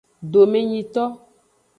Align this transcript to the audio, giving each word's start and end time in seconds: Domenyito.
Domenyito. 0.31 1.03